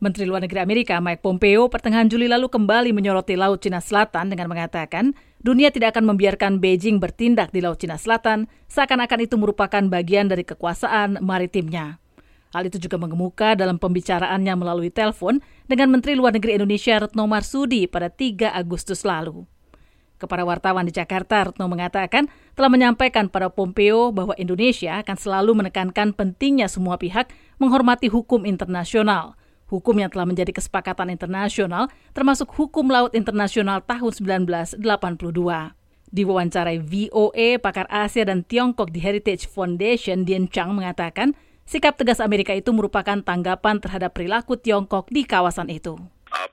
Menteri 0.00 0.24
Luar 0.24 0.40
Negeri 0.40 0.64
Amerika 0.64 0.96
Mike 0.96 1.20
Pompeo 1.20 1.68
pertengahan 1.68 2.08
Juli 2.08 2.24
lalu 2.24 2.48
kembali 2.48 2.96
menyoroti 2.96 3.36
Laut 3.36 3.60
Cina 3.60 3.84
Selatan 3.84 4.32
dengan 4.32 4.48
mengatakan 4.48 5.12
dunia 5.44 5.68
tidak 5.68 5.92
akan 5.92 6.16
membiarkan 6.16 6.56
Beijing 6.56 6.96
bertindak 6.96 7.52
di 7.52 7.60
Laut 7.60 7.76
Cina 7.76 8.00
Selatan 8.00 8.48
seakan-akan 8.72 9.28
itu 9.28 9.36
merupakan 9.36 9.84
bagian 9.92 10.32
dari 10.32 10.48
kekuasaan 10.48 11.20
maritimnya. 11.20 12.00
Hal 12.56 12.64
itu 12.64 12.80
juga 12.80 12.96
mengemuka 12.96 13.52
dalam 13.52 13.76
pembicaraannya 13.76 14.56
melalui 14.56 14.88
telepon 14.88 15.44
dengan 15.68 15.92
Menteri 15.92 16.16
Luar 16.16 16.32
Negeri 16.32 16.56
Indonesia 16.56 16.96
Retno 16.96 17.28
Marsudi 17.28 17.84
pada 17.84 18.08
3 18.08 18.56
Agustus 18.56 19.04
lalu. 19.04 19.44
Kepada 20.16 20.48
wartawan 20.48 20.88
di 20.88 20.96
Jakarta, 20.96 21.52
Retno 21.52 21.68
mengatakan 21.68 22.24
telah 22.56 22.72
menyampaikan 22.72 23.28
pada 23.28 23.52
Pompeo 23.52 24.16
bahwa 24.16 24.32
Indonesia 24.40 24.96
akan 25.04 25.16
selalu 25.20 25.60
menekankan 25.60 26.16
pentingnya 26.16 26.72
semua 26.72 26.96
pihak 26.96 27.28
menghormati 27.60 28.08
hukum 28.08 28.48
internasional, 28.48 29.39
hukum 29.70 29.94
yang 29.94 30.10
telah 30.10 30.26
menjadi 30.26 30.50
kesepakatan 30.50 31.14
internasional, 31.14 31.86
termasuk 32.10 32.50
hukum 32.58 32.90
laut 32.90 33.14
internasional 33.14 33.78
tahun 33.86 34.10
1982. 34.10 34.82
Diwawancarai 36.10 36.82
VOA, 36.82 37.62
pakar 37.62 37.86
Asia 37.86 38.26
dan 38.26 38.42
Tiongkok 38.42 38.90
di 38.90 38.98
Heritage 38.98 39.46
Foundation, 39.46 40.26
Dian 40.26 40.50
Chang 40.50 40.74
mengatakan, 40.74 41.38
sikap 41.70 41.94
tegas 41.94 42.18
Amerika 42.18 42.50
itu 42.50 42.74
merupakan 42.74 43.22
tanggapan 43.22 43.78
terhadap 43.78 44.10
perilaku 44.10 44.58
Tiongkok 44.58 45.06
di 45.06 45.22
kawasan 45.22 45.70
itu. 45.70 45.94
Uh, 46.30 46.46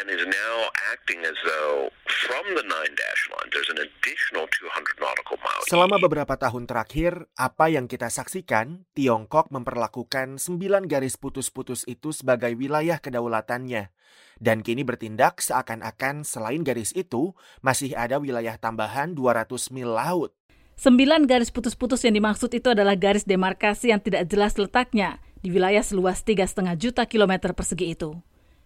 and 0.00 0.08
is 0.10 0.22
now 0.26 0.54
acting 0.94 1.22
as 1.26 1.36
though 1.42 1.90
from 2.06 2.44
the 2.54 2.64
Nine 2.64 2.92
Dash 2.94 3.22
Line 3.32 3.48
there's 3.50 3.70
an 3.70 3.80
additional 3.82 4.46
200 4.48 5.02
nautical 5.02 5.38
miles. 5.42 5.66
Selama 5.66 5.96
beberapa 6.02 6.34
tahun 6.38 6.66
terakhir, 6.66 7.26
apa 7.34 7.70
yang 7.70 7.86
kita 7.90 8.10
saksikan, 8.10 8.86
Tiongkok 8.94 9.50
memperlakukan 9.54 10.38
sembilan 10.38 10.86
garis 10.86 11.18
putus-putus 11.18 11.86
itu 11.86 12.14
sebagai 12.14 12.54
wilayah 12.54 12.98
kedaulatannya. 12.98 13.92
Dan 14.40 14.64
kini 14.64 14.88
bertindak 14.88 15.44
seakan-akan 15.44 16.24
selain 16.24 16.64
garis 16.64 16.96
itu, 16.96 17.36
masih 17.60 17.92
ada 17.92 18.16
wilayah 18.16 18.56
tambahan 18.56 19.12
200 19.12 19.52
mil 19.76 19.92
laut. 19.92 20.32
Sembilan 20.80 21.28
garis 21.28 21.52
putus-putus 21.52 22.00
yang 22.08 22.16
dimaksud 22.16 22.48
itu 22.56 22.72
adalah 22.72 22.96
garis 22.96 23.28
demarkasi 23.28 23.92
yang 23.92 24.00
tidak 24.00 24.24
jelas 24.32 24.56
letaknya 24.56 25.20
di 25.44 25.52
wilayah 25.52 25.84
seluas 25.84 26.24
3,5 26.24 26.56
juta 26.80 27.04
kilometer 27.04 27.52
persegi 27.52 27.92
itu. 27.92 28.16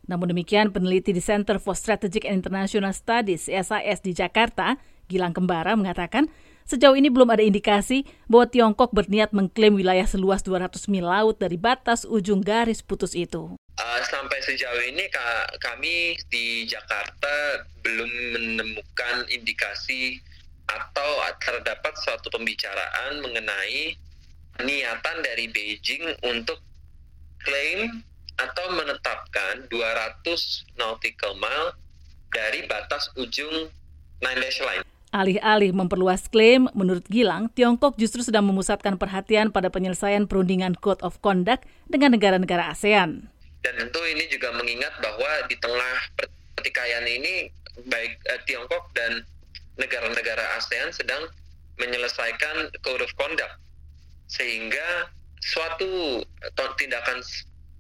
Namun 0.05 0.37
demikian, 0.37 0.69
peneliti 0.69 1.17
di 1.17 1.23
Center 1.25 1.57
for 1.57 1.73
Strategic 1.73 2.29
and 2.29 2.45
International 2.45 2.93
Studies 2.93 3.49
(SIS) 3.49 3.99
di 4.05 4.13
Jakarta, 4.13 4.77
Gilang 5.09 5.33
Kembara 5.33 5.77
mengatakan, 5.77 6.29
sejauh 6.69 6.97
ini 6.97 7.09
belum 7.13 7.29
ada 7.33 7.45
indikasi 7.45 8.09
bahwa 8.29 8.49
Tiongkok 8.49 8.93
berniat 8.93 9.33
mengklaim 9.33 9.77
wilayah 9.77 10.05
seluas 10.05 10.41
200 10.45 10.89
mil 10.93 11.09
laut 11.09 11.37
dari 11.41 11.57
batas 11.57 12.09
ujung 12.09 12.41
garis 12.41 12.81
putus 12.81 13.13
itu. 13.17 13.57
Uh, 13.75 14.01
sampai 14.07 14.39
sejauh 14.45 14.83
ini 14.87 15.09
kami 15.61 16.15
di 16.31 16.65
Jakarta 16.69 17.67
belum 17.83 18.11
menemukan 18.37 19.29
indikasi 19.29 20.21
atau 20.65 21.11
terdapat 21.43 21.93
suatu 22.01 22.33
pembicaraan 22.33 23.21
mengenai 23.21 23.99
niatan 24.65 25.17
dari 25.21 25.51
Beijing 25.51 26.17
untuk 26.25 26.63
klaim 27.45 28.01
atau 28.41 28.67
menetapkan 28.75 29.67
200 29.71 30.79
nautical 30.79 31.39
mile 31.39 31.75
dari 32.35 32.67
batas 32.67 33.11
ujung 33.15 33.71
Nine 34.23 34.41
Dash 34.43 34.61
Line. 34.63 34.83
Alih-alih 35.15 35.71
memperluas 35.71 36.27
klaim, 36.27 36.67
menurut 36.75 37.07
Gilang, 37.07 37.47
Tiongkok 37.55 37.95
justru 37.95 38.27
sedang 38.27 38.43
memusatkan 38.51 38.99
perhatian 38.99 39.55
pada 39.55 39.71
penyelesaian 39.71 40.27
perundingan 40.27 40.75
Code 40.75 41.07
of 41.07 41.23
Conduct 41.23 41.63
dengan 41.87 42.19
negara-negara 42.19 42.75
ASEAN. 42.75 43.31
Dan 43.63 43.75
tentu 43.79 44.03
ini 44.11 44.27
juga 44.27 44.51
mengingat 44.59 44.91
bahwa 44.99 45.47
di 45.47 45.55
tengah 45.63 45.97
pertikaian 46.59 47.07
ini, 47.07 47.47
baik 47.87 48.19
eh, 48.27 48.41
Tiongkok 48.51 48.91
dan 48.99 49.23
negara-negara 49.79 50.59
ASEAN 50.59 50.91
sedang 50.91 51.31
menyelesaikan 51.79 52.71
code 52.87 53.03
of 53.03 53.11
conduct 53.19 53.59
sehingga 54.31 55.11
suatu 55.43 56.23
tindakan 56.81 57.21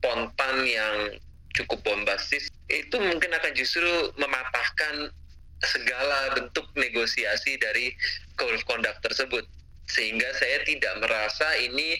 spontan 0.04 0.68
yang 0.68 1.16
cukup 1.56 1.80
bombastis 1.80 2.52
itu 2.68 2.96
mungkin 3.00 3.32
akan 3.32 3.52
justru 3.56 3.88
mematahkan 4.20 5.08
segala 5.64 6.36
bentuk 6.36 6.68
negosiasi 6.76 7.56
dari 7.56 7.96
code 8.36 8.52
of 8.52 8.64
conduct 8.68 9.00
tersebut 9.00 9.48
sehingga 9.88 10.28
saya 10.36 10.60
tidak 10.68 10.92
merasa 11.00 11.48
ini 11.56 11.96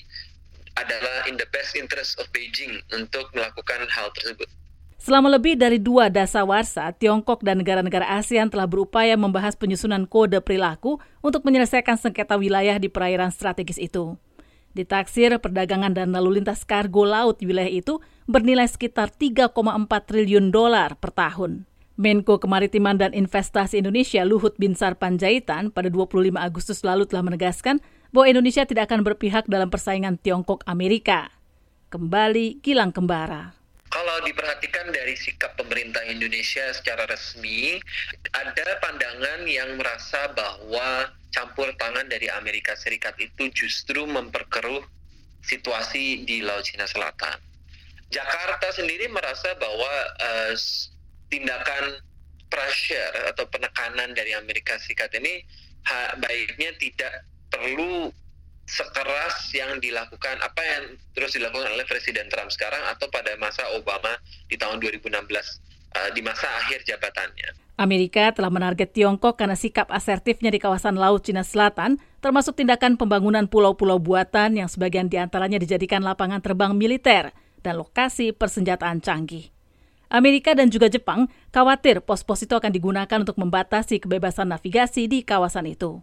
adalah 0.76 1.24
in 1.32 1.40
the 1.40 1.48
best 1.48 1.72
interest 1.72 2.20
of 2.20 2.28
Beijing 2.36 2.76
untuk 2.92 3.24
melakukan 3.32 3.88
hal 3.88 4.12
tersebut. 4.12 4.52
Selama 5.00 5.32
lebih 5.32 5.56
dari 5.56 5.80
dua 5.80 6.12
dasawarsa, 6.12 6.92
Tiongkok 6.96 7.40
dan 7.40 7.60
negara-negara 7.60 8.20
ASEAN 8.20 8.52
telah 8.52 8.68
berupaya 8.68 9.16
membahas 9.16 9.56
penyusunan 9.56 10.04
kode 10.04 10.40
perilaku 10.44 11.00
untuk 11.24 11.44
menyelesaikan 11.44 11.96
sengketa 11.96 12.36
wilayah 12.36 12.76
di 12.76 12.88
perairan 12.92 13.32
strategis 13.32 13.80
itu. 13.80 14.16
Ditaksir, 14.74 15.30
perdagangan 15.38 15.94
dan 15.94 16.10
lalu 16.10 16.42
lintas 16.42 16.66
kargo 16.66 17.06
laut 17.06 17.38
wilayah 17.38 17.70
itu 17.70 18.02
bernilai 18.26 18.66
sekitar 18.66 19.14
3,4 19.14 19.54
triliun 19.86 20.50
dolar 20.50 20.98
per 20.98 21.14
tahun. 21.14 21.62
Menko 21.94 22.42
Kemaritiman 22.42 22.98
dan 22.98 23.14
Investasi 23.14 23.78
Indonesia 23.78 24.26
Luhut 24.26 24.58
Binsar 24.58 24.98
Panjaitan 24.98 25.70
pada 25.70 25.86
25 25.86 26.34
Agustus 26.34 26.82
lalu 26.82 27.06
telah 27.06 27.22
menegaskan 27.22 27.78
bahwa 28.10 28.26
Indonesia 28.26 28.66
tidak 28.66 28.90
akan 28.90 29.06
berpihak 29.06 29.46
dalam 29.46 29.70
persaingan 29.70 30.18
Tiongkok 30.18 30.66
Amerika. 30.66 31.30
Kembali 31.94 32.58
Gilang 32.58 32.90
Kembara 32.90 33.64
kalau 33.94 34.26
diperhatikan 34.26 34.90
dari 34.90 35.14
sikap 35.14 35.54
pemerintah 35.54 36.02
Indonesia 36.10 36.66
secara 36.74 37.06
resmi, 37.06 37.78
ada 38.34 38.66
pandangan 38.82 39.46
yang 39.46 39.78
merasa 39.78 40.34
bahwa 40.34 41.14
campur 41.34 41.74
tangan 41.74 42.06
dari 42.06 42.30
Amerika 42.30 42.78
Serikat 42.78 43.18
itu 43.18 43.50
justru 43.50 44.06
memperkeruh 44.06 44.86
situasi 45.42 46.22
di 46.22 46.40
Laut 46.46 46.62
Cina 46.62 46.86
Selatan. 46.86 47.36
Jakarta 48.14 48.70
sendiri 48.70 49.10
merasa 49.10 49.58
bahwa 49.58 49.92
uh, 50.22 50.54
tindakan 51.26 51.98
pressure 52.46 53.34
atau 53.34 53.44
penekanan 53.50 54.14
dari 54.14 54.38
Amerika 54.38 54.78
Serikat 54.78 55.10
ini 55.18 55.42
baiknya 56.22 56.70
tidak 56.80 57.26
perlu 57.50 58.08
sekeras 58.64 59.52
yang 59.52 59.76
dilakukan 59.76 60.40
apa 60.40 60.62
yang 60.64 60.84
terus 61.12 61.36
dilakukan 61.36 61.68
oleh 61.68 61.84
Presiden 61.84 62.32
Trump 62.32 62.48
sekarang 62.48 62.80
atau 62.88 63.10
pada 63.12 63.36
masa 63.36 63.60
Obama 63.76 64.16
di 64.48 64.56
tahun 64.56 64.80
2016 64.80 65.12
eh, 65.94 66.10
di 66.12 66.20
masa 66.20 66.50
akhir 66.60 66.82
jabatannya. 66.84 67.64
Amerika 67.74 68.30
telah 68.30 68.54
menarget 68.54 68.94
Tiongkok 68.94 69.34
karena 69.34 69.58
sikap 69.58 69.90
asertifnya 69.90 70.54
di 70.54 70.62
kawasan 70.62 70.94
Laut 70.94 71.26
Cina 71.26 71.42
Selatan, 71.42 71.98
termasuk 72.22 72.54
tindakan 72.54 72.94
pembangunan 72.94 73.50
pulau-pulau 73.50 73.98
buatan 73.98 74.54
yang 74.54 74.70
sebagian 74.70 75.10
di 75.10 75.18
antaranya 75.18 75.58
dijadikan 75.58 76.06
lapangan 76.06 76.38
terbang 76.38 76.70
militer 76.78 77.34
dan 77.66 77.74
lokasi 77.82 78.30
persenjataan 78.30 79.02
canggih. 79.02 79.50
Amerika 80.06 80.54
dan 80.54 80.70
juga 80.70 80.86
Jepang 80.86 81.26
khawatir 81.50 81.98
pos-pos 81.98 82.46
itu 82.46 82.54
akan 82.54 82.70
digunakan 82.70 83.18
untuk 83.18 83.34
membatasi 83.34 83.98
kebebasan 83.98 84.54
navigasi 84.54 85.10
di 85.10 85.26
kawasan 85.26 85.66
itu. 85.66 85.98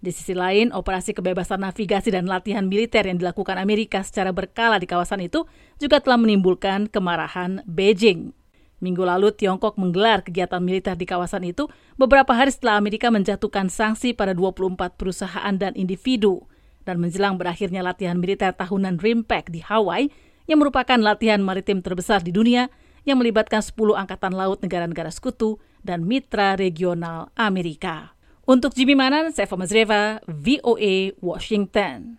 Di 0.00 0.12
sisi 0.12 0.36
lain, 0.36 0.72
operasi 0.72 1.16
kebebasan 1.16 1.64
navigasi 1.64 2.12
dan 2.12 2.28
latihan 2.28 2.68
militer 2.68 3.04
yang 3.08 3.16
dilakukan 3.16 3.56
Amerika 3.56 4.04
secara 4.04 4.32
berkala 4.32 4.76
di 4.76 4.88
kawasan 4.88 5.24
itu 5.24 5.48
juga 5.80 6.00
telah 6.04 6.20
menimbulkan 6.20 6.88
kemarahan 6.88 7.64
Beijing. 7.64 8.36
Minggu 8.80 9.04
lalu, 9.04 9.28
Tiongkok 9.36 9.76
menggelar 9.76 10.24
kegiatan 10.24 10.58
militer 10.58 10.96
di 10.96 11.04
kawasan 11.04 11.44
itu 11.44 11.68
beberapa 12.00 12.32
hari 12.32 12.48
setelah 12.48 12.80
Amerika 12.80 13.12
menjatuhkan 13.12 13.68
sanksi 13.68 14.16
pada 14.16 14.32
24 14.32 14.96
perusahaan 14.96 15.54
dan 15.54 15.76
individu 15.76 16.48
dan 16.88 16.96
menjelang 16.96 17.36
berakhirnya 17.36 17.84
latihan 17.84 18.16
militer 18.16 18.56
tahunan 18.56 18.96
RIMPAC 18.96 19.52
di 19.52 19.60
Hawaii 19.60 20.08
yang 20.48 20.64
merupakan 20.64 20.96
latihan 20.96 21.44
maritim 21.44 21.84
terbesar 21.84 22.24
di 22.24 22.32
dunia 22.32 22.72
yang 23.04 23.20
melibatkan 23.20 23.60
10 23.60 23.76
angkatan 24.00 24.32
laut 24.32 24.64
negara-negara 24.64 25.12
sekutu 25.12 25.60
dan 25.84 26.08
mitra 26.08 26.56
regional 26.56 27.28
Amerika. 27.36 28.16
Untuk 28.48 28.74
Jimmy 28.74 28.96
Manan, 28.96 29.30
saya 29.30 29.46
Fama 29.46 29.68
VOA, 29.68 31.14
Washington. 31.20 32.18